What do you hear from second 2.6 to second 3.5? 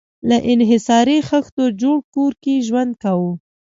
ژوند کاوه.